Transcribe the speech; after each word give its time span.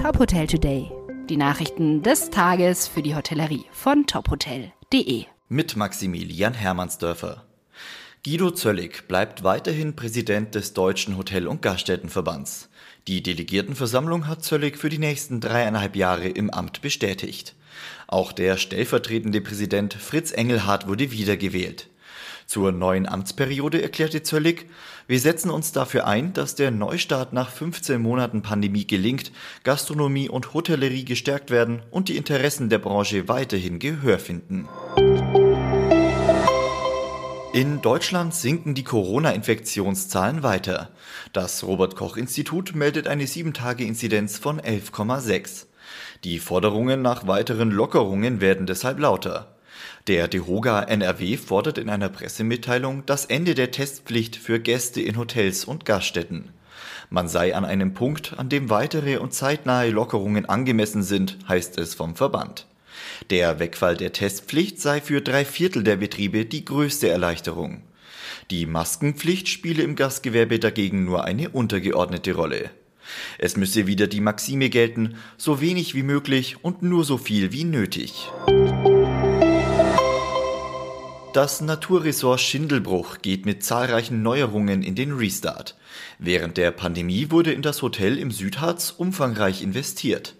Top 0.00 0.18
Hotel 0.18 0.46
Today. 0.46 0.90
Die 1.28 1.36
Nachrichten 1.36 2.02
des 2.02 2.30
Tages 2.30 2.88
für 2.88 3.02
die 3.02 3.14
Hotellerie 3.14 3.66
von 3.70 4.06
tophotel.de. 4.06 5.26
Mit 5.50 5.76
Maximilian 5.76 6.54
Hermannsdörfer. 6.54 7.44
Guido 8.24 8.50
Zöllig 8.50 9.06
bleibt 9.08 9.44
weiterhin 9.44 9.94
Präsident 9.96 10.54
des 10.54 10.72
Deutschen 10.72 11.18
Hotel- 11.18 11.46
und 11.46 11.60
Gaststättenverbands. 11.60 12.70
Die 13.08 13.22
Delegiertenversammlung 13.22 14.26
hat 14.26 14.42
Zöllig 14.42 14.78
für 14.78 14.88
die 14.88 14.96
nächsten 14.96 15.38
dreieinhalb 15.38 15.94
Jahre 15.94 16.28
im 16.28 16.48
Amt 16.48 16.80
bestätigt. 16.80 17.54
Auch 18.06 18.32
der 18.32 18.56
stellvertretende 18.56 19.42
Präsident 19.42 19.92
Fritz 19.92 20.32
Engelhardt 20.32 20.88
wurde 20.88 21.10
wiedergewählt. 21.10 21.90
Zur 22.50 22.72
neuen 22.72 23.08
Amtsperiode 23.08 23.80
erklärte 23.80 24.24
Zöllig, 24.24 24.68
wir 25.06 25.20
setzen 25.20 25.52
uns 25.52 25.70
dafür 25.70 26.08
ein, 26.08 26.32
dass 26.32 26.56
der 26.56 26.72
Neustart 26.72 27.32
nach 27.32 27.48
15 27.48 28.02
Monaten 28.02 28.42
Pandemie 28.42 28.88
gelingt, 28.88 29.30
Gastronomie 29.62 30.28
und 30.28 30.52
Hotellerie 30.52 31.04
gestärkt 31.04 31.50
werden 31.50 31.80
und 31.92 32.08
die 32.08 32.16
Interessen 32.16 32.68
der 32.68 32.80
Branche 32.80 33.28
weiterhin 33.28 33.78
Gehör 33.78 34.18
finden. 34.18 34.68
In 37.52 37.82
Deutschland 37.82 38.34
sinken 38.34 38.74
die 38.74 38.82
Corona-Infektionszahlen 38.82 40.42
weiter. 40.42 40.90
Das 41.32 41.62
Robert 41.62 41.94
Koch 41.94 42.16
Institut 42.16 42.74
meldet 42.74 43.06
eine 43.06 43.26
7-Tage-Inzidenz 43.26 44.38
von 44.38 44.60
11,6. 44.60 45.66
Die 46.24 46.40
Forderungen 46.40 47.00
nach 47.00 47.28
weiteren 47.28 47.70
Lockerungen 47.70 48.40
werden 48.40 48.66
deshalb 48.66 48.98
lauter. 48.98 49.54
Der 50.10 50.26
DEHOGA 50.26 50.82
NRW 50.82 51.36
fordert 51.36 51.78
in 51.78 51.88
einer 51.88 52.08
Pressemitteilung 52.08 53.06
das 53.06 53.26
Ende 53.26 53.54
der 53.54 53.70
Testpflicht 53.70 54.34
für 54.34 54.58
Gäste 54.58 55.00
in 55.00 55.16
Hotels 55.16 55.64
und 55.64 55.84
Gaststätten. 55.84 56.48
Man 57.10 57.28
sei 57.28 57.54
an 57.54 57.64
einem 57.64 57.94
Punkt, 57.94 58.34
an 58.36 58.48
dem 58.48 58.70
weitere 58.70 59.18
und 59.18 59.32
zeitnahe 59.34 59.88
Lockerungen 59.90 60.46
angemessen 60.46 61.04
sind, 61.04 61.38
heißt 61.48 61.78
es 61.78 61.94
vom 61.94 62.16
Verband. 62.16 62.66
Der 63.30 63.60
Wegfall 63.60 63.96
der 63.96 64.12
Testpflicht 64.12 64.80
sei 64.80 65.00
für 65.00 65.20
drei 65.20 65.44
Viertel 65.44 65.84
der 65.84 65.94
Betriebe 65.94 66.44
die 66.44 66.64
größte 66.64 67.08
Erleichterung. 67.08 67.84
Die 68.50 68.66
Maskenpflicht 68.66 69.46
spiele 69.46 69.84
im 69.84 69.94
Gastgewerbe 69.94 70.58
dagegen 70.58 71.04
nur 71.04 71.22
eine 71.22 71.50
untergeordnete 71.50 72.34
Rolle. 72.34 72.70
Es 73.38 73.56
müsse 73.56 73.86
wieder 73.86 74.08
die 74.08 74.20
Maxime 74.20 74.70
gelten, 74.70 75.14
so 75.36 75.60
wenig 75.60 75.94
wie 75.94 76.02
möglich 76.02 76.56
und 76.64 76.82
nur 76.82 77.04
so 77.04 77.16
viel 77.16 77.52
wie 77.52 77.62
nötig. 77.62 78.28
Das 81.32 81.60
Naturressort 81.60 82.40
Schindelbruch 82.40 83.18
geht 83.22 83.46
mit 83.46 83.62
zahlreichen 83.62 84.20
Neuerungen 84.20 84.82
in 84.82 84.96
den 84.96 85.12
Restart. 85.12 85.76
Während 86.18 86.56
der 86.56 86.72
Pandemie 86.72 87.30
wurde 87.30 87.52
in 87.52 87.62
das 87.62 87.82
Hotel 87.82 88.18
im 88.18 88.32
Südharz 88.32 88.92
umfangreich 88.96 89.62
investiert. 89.62 90.34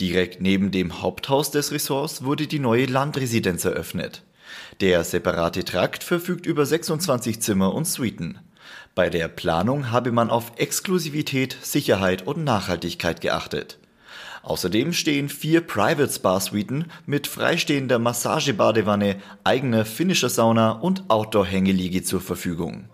Direkt 0.00 0.40
neben 0.40 0.70
dem 0.70 1.02
Haupthaus 1.02 1.50
des 1.50 1.70
Ressorts 1.70 2.24
wurde 2.24 2.46
die 2.46 2.60
neue 2.60 2.86
Landresidenz 2.86 3.66
eröffnet. 3.66 4.22
Der 4.80 5.04
separate 5.04 5.64
Trakt 5.64 6.02
verfügt 6.02 6.46
über 6.46 6.64
26 6.64 7.42
Zimmer 7.42 7.74
und 7.74 7.86
Suiten. 7.86 8.38
Bei 8.94 9.10
der 9.10 9.28
Planung 9.28 9.90
habe 9.90 10.12
man 10.12 10.30
auf 10.30 10.52
Exklusivität, 10.56 11.58
Sicherheit 11.60 12.26
und 12.26 12.42
Nachhaltigkeit 12.42 13.20
geachtet. 13.20 13.78
Außerdem 14.42 14.92
stehen 14.92 15.28
vier 15.28 15.60
Private 15.60 16.12
Spa 16.12 16.40
Suiten 16.40 16.86
mit 17.06 17.26
freistehender 17.26 17.98
Massagebadewanne, 17.98 19.16
eigener 19.44 19.84
finnischer 19.84 20.28
Sauna 20.28 20.72
und 20.72 21.08
Outdoor-Hängeliege 21.08 22.02
zur 22.02 22.20
Verfügung. 22.20 22.88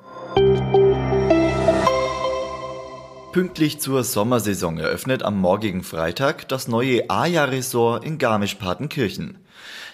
Pünktlich 3.33 3.79
zur 3.79 4.05
Sommersaison 4.05 4.79
eröffnet 4.79 5.23
am 5.23 5.39
morgigen 5.39 5.83
Freitag 5.83 6.49
das 6.49 6.67
neue 6.67 7.09
Aja-Resort 7.09 8.05
in 8.05 8.19
Garmisch-Partenkirchen. 8.19 9.39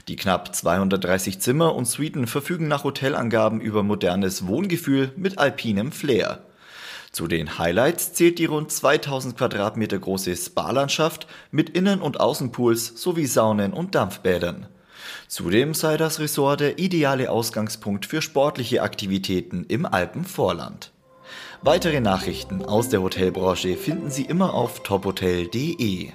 Die 0.09 0.17
knapp 0.17 0.55
230 0.55 1.41
Zimmer 1.41 1.75
und 1.75 1.87
Suiten 1.87 2.27
verfügen 2.27 2.69
nach 2.69 2.85
Hotelangaben 2.85 3.61
über 3.61 3.83
modernes 3.83 4.47
Wohngefühl 4.47 5.13
mit 5.17 5.39
alpinem 5.39 5.93
Flair. 5.93 6.45
Zu 7.15 7.29
den 7.29 7.61
Highlights 7.61 8.13
zählt 8.13 8.41
die 8.41 8.47
rund 8.47 8.73
2000 8.73 9.37
Quadratmeter 9.39 10.01
große 10.01 10.35
Spa-Landschaft 10.35 11.29
mit 11.53 11.71
Innen- 11.71 12.03
und 12.03 12.19
Außenpools 12.19 13.01
sowie 13.01 13.27
Saunen 13.27 13.73
und 13.73 13.95
Dampfbädern. 13.95 14.67
Zudem 15.29 15.75
sei 15.75 15.97
das 15.97 16.19
Resort 16.19 16.59
der 16.59 16.81
ideale 16.81 17.31
Ausgangspunkt 17.31 18.05
für 18.05 18.21
sportliche 18.21 18.83
Aktivitäten 18.83 19.65
im 19.69 19.87
Alpenvorland. 19.87 20.91
Weitere 21.63 22.01
Nachrichten 22.01 22.65
aus 22.65 22.89
der 22.89 23.01
Hotelbranche 23.01 23.77
finden 23.77 24.11
Sie 24.11 24.25
immer 24.25 24.53
auf 24.53 24.83
tophotel.de. 24.83 26.11